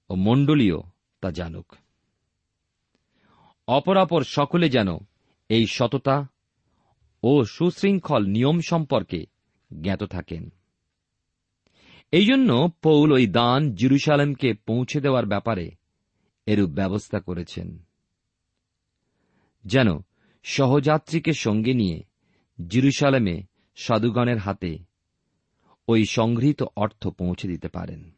ও 0.10 0.16
মণ্ডলীয় 0.16 0.78
তা 1.22 1.32
জানুক। 1.32 1.76
অপরাপর 3.68 4.24
সকলে 4.24 4.70
যেন 4.70 4.88
এই 5.50 5.68
সততা 5.68 6.28
ও 7.24 7.44
সুশৃঙ্খল 7.44 8.26
নিয়ম 8.26 8.60
সম্পর্কে 8.62 9.26
জ্ঞাত 9.82 10.04
থাকেন। 10.04 10.50
এই 12.12 12.26
জন্য 12.26 12.70
পৌল 12.82 13.12
ওই 13.12 13.28
দান 13.28 13.76
জিরুসালেমকে 13.76 14.54
পৌঁছে 14.54 15.02
দেওয়ার 15.02 15.26
ব্যাপারে 15.26 15.72
এরূপ 16.46 16.70
ব্যবস্থা 16.70 17.20
করেছেন। 17.20 17.84
যেন 19.66 19.88
সহযাত্রীকে 20.44 21.34
সঙ্গে 21.34 21.74
নিয়ে 21.74 22.04
জিরুসালেমে 22.68 23.44
সাধুগণের 23.76 24.38
হাতে 24.38 24.78
ওই 25.88 26.06
সংগৃহীত 26.06 26.64
অর্থ 26.76 27.08
পৌঁছে 27.08 27.48
দিতে 27.48 27.68
পারেন। 27.68 28.12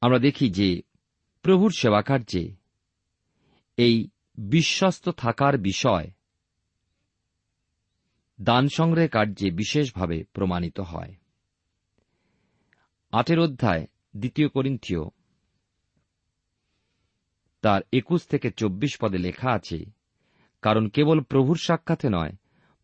আমরা 0.00 0.18
দেখি 0.18 0.50
যে 0.50 0.82
প্রভুর 1.42 1.72
সেবাকার্যে 1.78 2.54
এই 3.76 4.08
বিশ্বস্ত 4.38 5.08
থাকার 5.08 5.58
বিষয় 5.58 6.10
দান 8.42 8.68
সংগ্রহের 8.68 9.08
কার্যে 9.08 9.50
বিশেষভাবে 9.50 10.24
প্রমাণিত 10.24 10.80
হয়। 10.80 11.14
আটের 13.12 13.40
অধ্যায়, 13.40 13.86
দ্বিতীয় 14.16 14.48
করিন্থীয়। 14.48 15.00
তার 17.62 17.82
একুশ 17.92 18.26
থেকে 18.26 18.50
চব্বিশ 18.50 18.96
পদে 19.00 19.18
লেখা 19.18 19.50
আছে, 19.50 19.84
কারণ 20.62 20.88
কেবল 20.88 21.20
প্রভুর 21.20 21.56
সাক্ষাতে 21.56 22.08
নয়, 22.10 22.32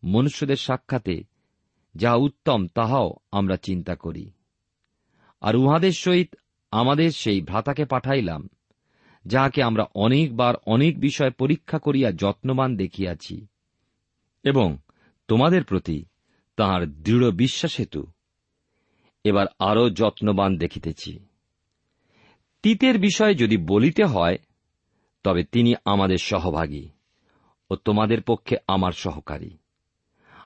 মনুষ্যদের 0.03 0.55
সাক্ষাতে 0.55 1.23
যাহা 1.95 2.15
উত্তম, 2.15 2.67
তাহাও 2.67 3.13
আমরা 3.31 3.57
চিন্তা 3.57 3.95
করি। 3.95 4.31
আর 5.41 5.55
উহাদের 5.55 5.91
সহিত 5.91 6.35
আমাদের 6.71 7.11
সেই 7.11 7.41
ভ্রাতাকে 7.41 7.85
পাঠাইলাম, 7.85 8.49
যাহাকে 9.25 9.63
আমরা 9.63 9.85
অনেকবার 9.95 10.55
অনেক 10.65 10.99
বিষয় 10.99 11.31
পরীক্ষা 11.31 11.79
করিয়া 11.79 12.11
যত্নবান 12.11 12.77
দেখিয়াছি। 12.77 13.47
এবং 14.43 14.77
তোমাদের 15.27 15.63
প্রতি 15.63 16.05
তাহার 16.55 16.87
দৃঢ় 16.87 17.31
বিশ্বাস 17.31 17.79
হেতু। 17.79 18.07
এবার 19.23 19.45
আরও 19.59 19.89
যত্নবান 19.89 20.57
দেখিতেছি। 20.57 21.19
তিতের 22.61 22.99
বিষয়ে 22.99 23.35
যদি 23.35 23.57
বলিতে 23.57 24.03
হয়, 24.03 24.37
তবে 25.23 25.43
তিনি 25.43 25.73
আমাদের 25.85 26.17
সহভাগী 26.17 26.89
ও 27.69 27.75
তোমাদের 27.75 28.21
পক্ষে 28.21 28.57
আমার 28.67 28.91
সহকারী। 28.91 29.57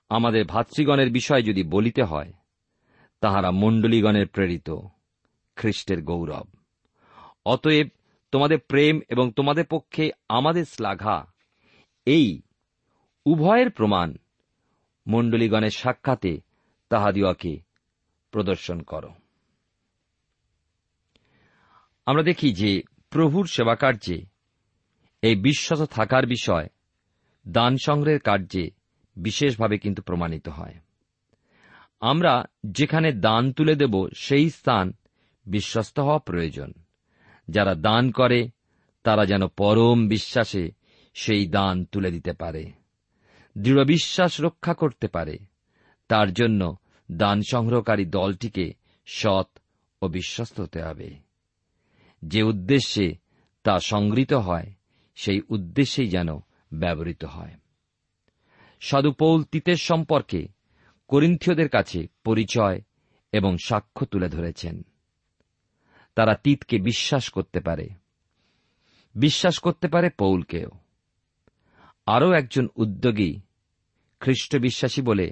আমাদের 0.10 0.46
ভাতৃগণের 0.46 1.10
বিষয়ে 1.10 1.42
যদি 1.42 1.64
বলিতে 1.64 2.04
হয়, 2.04 2.34
তাহারা 3.22 3.52
মণ্ডলীগণের 3.52 4.28
প্রেরিত, 4.28 4.70
খ্রিস্টের 5.56 6.02
গৌরব। 6.02 6.48
অতএব 7.46 7.88
তোমাদের 8.32 8.60
প্রেম 8.60 9.02
এবং 9.10 9.32
তোমাদের 9.32 9.66
পক্ষে 9.66 10.12
আমাদের 10.30 10.66
শ্লাঘা, 10.66 11.26
এই 12.06 12.42
উভয়ের 13.26 13.70
প্রমাণ 13.70 14.16
মণ্ডলীগণের 15.08 15.70
সাক্ষাতে 15.70 16.42
তাহাদিওকে 16.90 17.60
প্রদর্শন 18.32 18.82
করো। 18.82 19.10
আমরা 22.06 22.24
দেখি 22.24 22.54
যে 22.54 22.84
প্রভুর 23.10 23.48
সেবাকার্যে 23.48 24.26
এই 25.22 25.36
বিশ্বত 25.36 25.82
থাকার 25.82 26.26
বিষয় 26.26 26.68
দান 27.48 27.78
সংগ্রহের 27.86 28.20
কার্যে 28.20 28.72
বিশেষভাবে 29.16 29.78
কিন্তু 29.78 30.02
প্রমাণিত 30.02 30.50
হয়। 30.50 30.76
আমরা 32.00 32.46
যেখানে 32.64 33.12
দান 33.12 33.52
তুলে 33.52 33.76
দেব 33.76 34.08
সেই 34.16 34.50
স্থান 34.50 34.94
বিশ্বস্ত 35.46 36.00
হওয়া 36.00 36.20
প্রয়োজন। 36.20 36.74
যারা 37.48 37.76
দান 37.76 38.12
করে, 38.12 38.50
তারা 39.04 39.26
যেন 39.26 39.48
পরম 39.48 40.08
বিশ্বাসে 40.08 40.72
সেই 41.14 41.48
দান 41.48 41.86
তুলে 41.86 42.12
দিতে 42.12 42.34
পারে। 42.34 42.79
দৃঢ় 43.60 43.86
বিশ্বাস 43.86 44.42
রক্ষা 44.42 44.74
করতে 44.74 45.08
পারে। 45.08 45.38
তার 46.08 46.34
জন্য 46.34 46.78
দান 47.12 47.42
সংগ্রহকারী 47.52 48.06
দলটিকে 48.06 48.74
সৎ 49.06 49.60
ও 50.02 50.08
বিশ্বস্ত 50.08 50.62
হতে 50.62 50.82
হবে। 50.82 51.16
যে 52.26 52.44
উদ্দেশ্যে 52.44 53.16
তা 53.64 53.80
সংগৃহীত 53.80 54.34
হয়, 54.34 54.74
সেই 55.16 55.42
উদ্দেশ্যেই 55.50 56.08
যেন 56.08 56.28
ব্যবহৃত 56.74 57.26
হয়। 57.26 57.54
সদুপৌল 58.80 59.44
তিতের 59.44 59.76
সম্পর্কে 59.76 60.48
করিন্থীয়দের 61.08 61.70
কাছে 61.70 62.08
পরিচয় 62.24 62.82
এবং 63.32 63.58
সাক্ষ্য 63.58 64.06
তুলে 64.06 64.30
ধরেছেন। 64.30 64.86
তারা 66.16 66.36
তিতকে 66.36 66.78
বিশ্বাস 66.78 67.30
করতে 67.30 67.60
পারে। 67.60 67.90
বিশ্বাস 69.16 69.60
করতে 69.60 69.88
পারে 69.88 70.10
পৌলকেও। 70.10 70.70
আরও 72.06 72.32
একজন 72.32 72.68
উদ্যোগী 72.76 73.42
খ্রিস্ট 74.20 74.58
বিশ্বাসী 74.58 75.02
বলে 75.02 75.32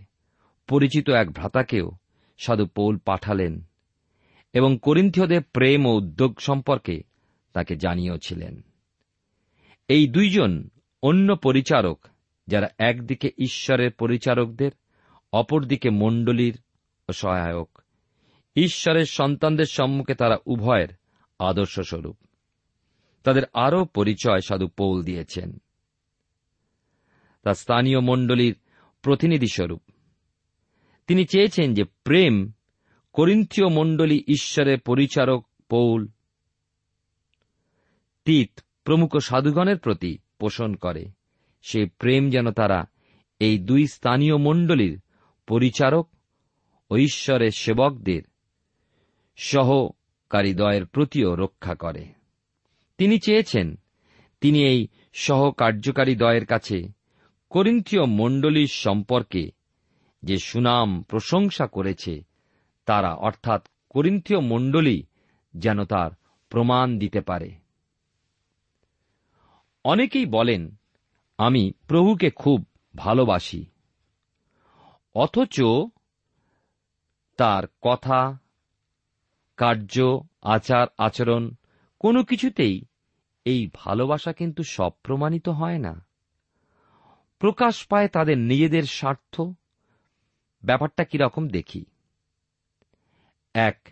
পরিচিত 0.67 1.10
এক 1.10 1.32
ভ্রাতাকেও 1.32 1.91
সাধু 2.38 2.65
পৌল 2.65 2.97
পাঠালেন 2.97 3.63
এবং 4.54 4.78
করিন্থীয়দের 4.82 5.41
প্রেম 5.43 5.86
ও 5.86 5.93
উদ্যোগ 5.93 6.39
সম্পর্কে 6.39 7.04
তাকে 7.54 7.76
জানিয়েছিলেন। 7.76 8.62
এই 9.88 10.08
দুইজন 10.08 10.69
অন্য 11.04 11.36
পরিচারক, 11.36 12.08
যারা 12.47 12.69
একদিকে 12.78 13.32
ঈশ্বরের 13.38 13.91
পরিচারকদের, 13.91 14.71
অপরদিকে 15.34 15.89
মণ্ডলীর 15.89 16.60
সহায়ক, 17.13 17.82
ঈশ্বরের 18.56 19.06
সন্তানদের 19.06 19.65
সম্মুখে 19.65 20.15
তারা 20.15 20.38
উভয়ের 20.45 20.88
আদর্শ 21.39 21.80
স্বরূপ 21.80 22.17
তাদের 23.23 23.43
আরও 23.54 23.86
পরিচয় 23.86 24.39
সাধু 24.47 24.67
পৌল 24.67 25.04
দিয়েছেন। 25.04 25.58
তা 27.43 27.54
স্থানীয় 27.54 28.00
মণ্ডলীর 28.00 28.56
প্রতিনিধি 29.08 29.48
স্বরূপ 29.48 29.82
তিনি 31.08 31.26
চেয়েছেন 31.26 31.74
যে 31.74 31.84
প্রেম 31.84 32.52
করিন্থীয় 33.13 33.70
মণ্ডলী 33.70 34.24
ঈশ্বরের 34.28 34.80
পরিচারক 34.80 35.48
পৌল 35.70 36.08
তীত 38.26 38.60
প্রমুখ 38.84 39.17
সাধুগণের 39.17 39.78
প্রতি 39.78 40.17
পোষণ 40.39 40.76
করে। 40.76 41.06
সে 41.62 41.86
প্রেম 41.86 42.30
যেন 42.30 42.52
তারা 42.52 42.86
এই 43.39 43.60
দুই 43.60 43.88
স্থানীয় 43.88 44.38
মণ্ডলীর 44.38 45.00
পরিচারক 45.48 46.10
ও 46.89 46.98
ঈশ্বরের 46.98 47.52
সেবকদের 47.52 48.22
সহকারীদয়ের 49.36 50.86
প্রতিও 50.86 51.36
রক্ষা 51.36 51.76
করে। 51.76 52.06
তিনি 52.98 53.20
চেয়েছেন, 53.20 53.76
তিনি 54.41 54.63
এই 54.63 54.88
সহকার্যকারী 55.13 56.15
দয়ের 56.15 56.46
কাছে 56.46 56.97
করিন্থীয় 57.50 58.06
মণ্ডলীর 58.06 58.68
সম্পর্কে 58.68 59.52
যে 60.24 60.38
সুনাম 60.38 61.02
প্রশংসা 61.02 61.68
করেছে, 61.68 62.24
তারা 62.86 63.14
অর্থাৎ 63.14 63.68
করিন্থীয় 63.90 64.40
মণ্ডলী 64.40 65.04
যেন 65.54 65.86
তার 65.86 66.12
প্রমাণ 66.50 67.00
দিতে 67.00 67.22
পারে। 67.22 67.56
অনেকেই 69.84 70.26
বলেন, 70.26 70.76
আমি 71.38 71.72
প্রভুকে 71.88 72.30
খুব 72.30 72.68
ভালোবাসি। 72.96 73.66
অথচ 75.16 75.62
তার 77.38 77.64
কথা, 77.82 78.38
কার্য, 79.58 80.20
আচার, 80.42 80.88
আচরণ 80.98 81.52
কোনো 82.00 82.24
কিছুতেই 82.24 82.86
এই 83.46 83.70
ভালোবাসা 83.74 84.34
কিন্তু 84.34 84.64
সব 84.64 84.90
প্রমাণিত 85.04 85.50
হয় 85.50 85.78
না। 85.78 86.07
প্রকাশ 87.39 87.86
পায় 87.86 88.08
তাদের 88.08 88.38
নিজেদের 88.38 88.84
স্বার্থ। 88.84 89.41
ব্যাপারটা 90.63 91.04
কীরকম 91.04 91.47
দেখি। 91.47 91.86
এক, 93.54 93.88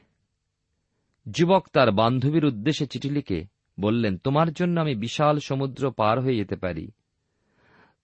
যুবক 1.31 1.67
তার 1.73 1.91
বান্ধবীর 1.91 2.45
উদ্দেশ্যে 2.45 2.87
চিঠি 2.87 3.09
লিখে 3.09 3.45
বললেন, 3.79 4.17
তোমার 4.17 4.53
জন্য 4.53 4.79
আমি 4.79 4.95
বিশাল 4.95 5.39
সমুদ্র 5.39 5.91
পার 5.91 6.21
হয়ে 6.21 6.35
যেতে 6.35 6.55
পারি। 6.55 6.91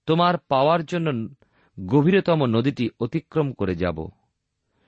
তোমার 0.05 0.37
পাওয়ার 0.37 0.85
জন্য 0.85 1.27
গভীরতম 1.87 2.45
নদীটি 2.45 2.89
অতিক্রম 2.99 3.53
করে 3.53 3.75
যাব। 3.75 4.09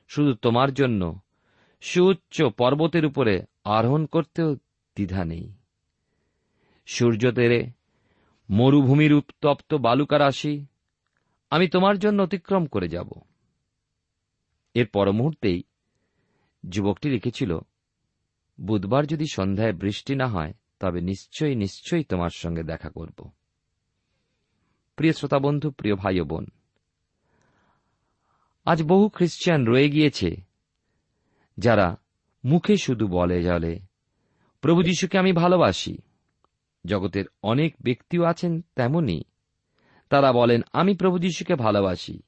শুধু 0.07 0.33
তোমার 0.33 0.73
জন্য, 0.73 1.19
সুউচ্চ 1.81 2.43
পর্বতের 2.43 3.05
উপরে 3.05 3.41
আরোহণ 3.63 4.05
করতেও 4.05 4.55
দ্বিধা 4.55 5.25
নেই। 5.25 5.53
সূর্য 6.85 7.31
তেরে 7.31 7.71
মরুভূমির 8.49 9.13
উত্তপ্ত 9.13 9.73
বালুকা 9.73 10.19
রাশি, 10.19 10.65
আমি 11.49 11.67
তোমার 11.67 11.97
জন্য 11.97 12.21
অতিক্রম 12.21 12.65
করে 12.65 12.88
যাব। 12.88 13.12
এর 14.73 14.88
পর 14.88 15.12
মুহূর্তেই 15.12 15.63
যুবকটি 16.69 17.10
লিখেছিল, 17.10 17.58
বুধবার 18.62 19.08
যদি 19.08 19.25
সন্ধ্যায় 19.32 19.73
বৃষ্টি 19.73 20.15
না 20.15 20.27
হয়, 20.27 20.53
তবে 20.79 21.01
নিশ্চয়ই 21.01 21.56
নিশ্চয়ই 21.56 22.03
তোমার 22.03 22.29
সঙ্গে 22.36 22.63
দেখা 22.63 22.89
করব। 22.89 23.29
প্রিয় 24.95 25.13
শ্রোতা 25.13 25.39
বন্ধু 25.39 25.71
প্রিয় 25.71 25.95
ভাই 25.95 26.21
বোন, 26.21 26.45
আজ 28.65 28.84
বহু 28.84 29.10
খ্রিস্টান 29.10 29.65
রয়ে 29.65 29.89
গিয়েছে, 29.89 30.36
যারা 31.58 31.97
মুখে 32.45 32.77
শুধু 32.77 33.08
বলে 33.08 33.41
জলে 33.41 33.79
প্রভু 34.62 34.84
যীশুকে 34.84 35.17
আমি 35.17 35.32
ভালোবাসি 35.32 35.97
জগতের 36.85 37.25
অনেক 37.43 37.75
ব্যক্তিও 37.81 38.23
আছেন 38.23 38.61
তেমনি 38.75 39.23
তারা 40.09 40.33
বলেন, 40.33 40.61
আমি 40.73 40.95
প্রভু 40.95 41.19
যীশুকে 41.19 41.55
ভালোবাসি। 41.55 42.21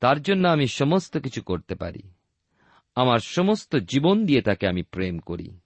তার 0.00 0.22
জন্য 0.22 0.48
আমি 0.48 0.66
সমস্ত 0.66 1.18
কিছু 1.18 1.42
করতে 1.42 1.74
পারি। 1.74 2.02
আমার 2.94 3.18
সমস্ত 3.18 3.76
জীবন 3.76 4.26
দিয়ে 4.26 4.42
তাকে 4.42 4.68
আমি 4.68 4.82
প্রেম 4.82 5.18
করি। 5.18 5.58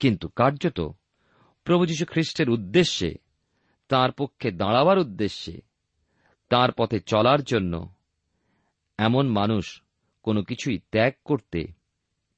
কিন্তু 0.00 0.28
কার্যত 0.28 0.90
প্রভু 1.64 1.86
যীশু 1.86 2.06
খ্রিস্টের 2.06 2.50
উদ্দেশ্যে, 2.50 3.14
তার 3.88 4.12
পক্ষে 4.12 4.50
দাঁড়াবার 4.50 4.98
উদ্দেশ্যে, 4.98 5.60
তার 6.48 6.72
পথে 6.72 7.00
চলার 7.00 7.42
জন্য 7.42 7.94
এমন 8.98 9.28
মানুষ 9.28 9.82
কোনো 10.22 10.42
কিছুই 10.42 10.78
ত্যাগ 10.78 11.12
করতে 11.24 11.66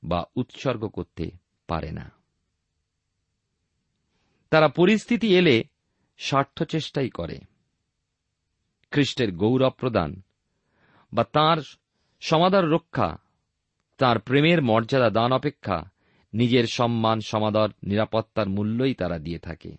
বা 0.05 0.25
উৎসর্গ 0.37 0.89
করতে 0.89 1.31
পারে 1.67 1.93
না। 1.93 2.24
পরিস্থিতি 4.63 5.37
এলে 5.37 5.65
স্বার্থ 6.19 6.63
চেষ্টাই 6.63 7.11
করে। 7.11 7.39
খ্রিস্টের 8.91 9.33
গৌরব 9.33 9.71
প্রদান 9.71 10.23
বা 11.13 11.25
তার 11.25 11.57
সমাদার 12.21 12.71
রক্ষা, 12.71 13.17
তার 13.99 14.19
প্রেমের 14.19 14.63
মর্যাদা 14.63 15.11
দান 15.11 15.33
অপেক্ষা 15.33 15.91
নিজের 16.35 16.67
সম্মান, 16.67 17.21
সমাদর, 17.21 17.69
নিরাপত্তার 17.83 18.49
মূল্যই 18.49 18.95
তারা 18.95 19.19
দিয়ে 19.19 19.39
থাকে। 19.39 19.77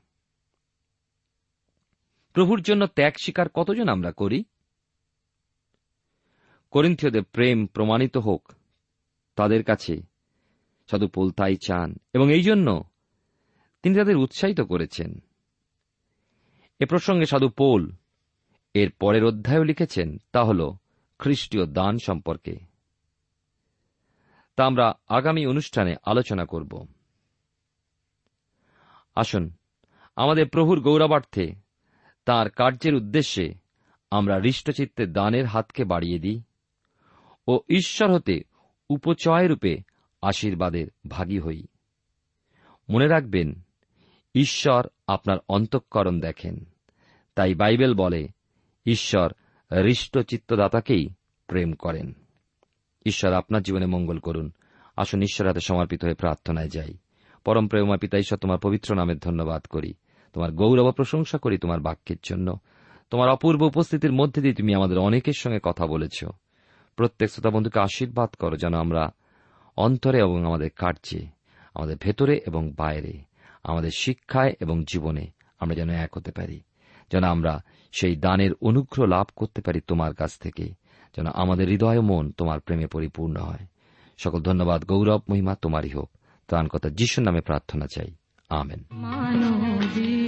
প্রভুর 2.33 2.61
জন্য 2.61 2.87
ত্যাগ 2.87 3.13
স্বীকার 3.21 3.49
কতজন 3.49 3.89
আমরা 3.89 4.11
করি? 4.11 4.43
করিন্থীয়দের 6.71 7.23
প্রেম 7.23 7.65
প্রমাণিত 7.65 8.17
হোক, 8.17 8.51
তাদের 9.35 9.63
কাছে 9.63 10.01
সাধু 10.87 11.31
তাই 11.31 11.55
চান 11.55 11.95
এবং 12.13 12.33
এই 12.33 12.41
জন্য 12.41 12.83
তিনি 13.85 13.97
তাদের 13.97 14.17
উৎসাহিত 14.17 14.61
করেছেন। 14.61 15.19
এ 16.79 16.85
প্রসঙ্গে 16.85 17.25
সাধু 17.25 17.49
পোল 17.49 17.91
এর 18.73 18.91
পরের 18.91 19.25
অধ্যায়ও 19.25 19.63
লিখেছেন, 19.63 20.17
তা 20.31 20.43
হল 20.43 20.71
খ্রিস্টীয় 21.19 21.65
দান 21.65 21.97
সম্পর্কে। 21.97 22.57
তা 24.55 24.65
আমরা 24.65 24.93
আগামী 25.07 25.45
অনুষ্ঠানে 25.45 25.95
আলোচনা 26.05 26.45
করব। 26.45 26.87
আসুন, 29.15 29.51
আমাদের 30.15 30.49
প্রভুর 30.49 30.81
গৌরবার্থে 30.81 31.53
তার 32.25 32.49
কার্যের 32.49 32.95
উদ্দেশ্যে 32.95 33.53
আমরা 34.11 34.37
হৃষ্টচিত্তে 34.37 35.05
দানের 35.05 35.45
হাতকে 35.45 35.83
বাড়িয়ে 35.83 36.19
দিই 36.19 36.41
ও 37.47 37.59
ঈশ্বর 37.69 38.13
হতে 38.13 38.41
উপচয় 38.89 39.47
রূপে 39.47 39.77
আশীর্বাদের 40.21 40.87
ভাগী 41.07 41.39
হই। 41.39 41.65
মনে 42.89 43.07
রাখবেন 43.07 43.64
ঈশ্বর 44.35 44.87
আপনার 45.07 45.37
অন্তঃকরণ 45.49 46.19
দেখেন। 46.19 46.65
তাই 47.35 47.53
বাইবেল 47.53 47.93
বলে, 47.93 48.27
ঈশ্বর 48.85 49.33
হৃষ্টচিত্তদাতাকেই 49.83 51.09
প্রেম 51.47 51.73
করেন। 51.73 52.13
ঈশ্বর 53.05 53.33
আপনার 53.33 53.61
জীবনে 53.61 53.85
মঙ্গল 53.85 54.19
করুন। 54.19 54.51
আসুন 54.97 55.21
ঈশ্বর 55.21 55.47
হাতে 55.47 55.59
সমর্পিত 55.59 56.05
হয়ে 56.05 56.13
প্রার্থনায় 56.13 56.69
যাই। 56.69 56.97
পরম 57.45 57.67
প্রেমা 57.67 57.97
পিতা, 57.97 58.17
ঈশ্বর, 58.17 58.39
তোমার 58.39 58.57
পবিত্র 58.57 58.95
নামের 58.95 59.17
ধন্যবাদ 59.17 59.65
করি। 59.65 59.93
তোমার 60.33 60.51
গৌরব 60.51 60.91
প্রশংসা 60.91 61.37
করি 61.37 61.57
তোমার 61.57 61.79
বাক্যের 61.79 62.17
জন্য। 62.23 62.57
তোমার 63.09 63.29
অপূর্ব 63.29 63.61
উপস্থিতির 63.61 64.13
মধ্যে 64.13 64.41
দিয়ে 64.41 64.53
তুমি 64.53 64.75
আমাদের 64.75 64.97
অনেকের 64.97 65.33
সঙ্গে 65.37 65.59
কথা 65.63 65.87
বলেছ। 65.87 66.25
প্রত্যেক 66.95 67.29
শ্রোতা 67.29 67.49
বন্ধুকে 67.49 67.79
আশীর্বাদ 67.79 68.29
করো 68.29 68.57
যেন 68.57 68.73
আমরা 68.73 69.09
অন্তরে 69.77 70.19
এবং 70.19 70.45
আমাদের 70.45 70.69
কার্যে, 70.75 71.27
আমাদের 71.73 71.97
ভেতরে 72.01 72.39
এবং 72.47 72.71
বাইরে 72.71 73.34
আমাদের 73.65 73.91
শিক্ষায় 73.97 74.53
এবং 74.59 74.83
জীবনে 74.83 75.27
আমরা 75.59 75.75
যেন 75.75 75.89
এক 75.89 76.17
হতে 76.17 76.31
পারি। 76.31 76.61
যেন 77.11 77.23
আমরা 77.23 77.61
সেই 77.99 78.15
দানের 78.15 78.53
অনুগ্রহ 78.61 79.07
লাভ 79.07 79.25
করতে 79.35 79.61
পারি 79.61 79.81
তোমার 79.81 80.13
কাছ 80.13 80.39
থেকে। 80.39 80.63
যেন 81.15 81.27
আমাদের 81.27 81.67
হৃদয় 81.67 82.01
মন 82.01 82.31
তোমার 82.31 82.59
প্রেমে 82.59 82.87
পরিপূর্ণ 82.87 83.35
হয়। 83.35 83.67
সকল 84.17 84.41
ধন্যবাদ, 84.41 84.85
গৌরব, 84.85 85.21
মহিমা 85.29 85.55
তোমারই 85.55 85.89
হোক। 85.89 86.11
তাঁর 86.47 86.67
কথা 86.67 86.89
যিশুর 86.89 87.25
নামে 87.25 87.41
প্রার্থনা 87.41 87.85
চাই। 87.95 88.15
আমেন। 88.49 88.83
মানবী 88.91 90.27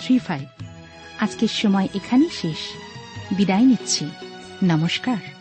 three 0.00 0.18
five 0.18 0.62
আজকের 1.20 1.48
সময় 1.48 1.88
এখানেই 1.94 2.30
শেষ। 2.30 2.60
বিদায় 3.36 3.62
নিচ্ছি। 3.62 4.04
নমস্কার। 4.64 5.35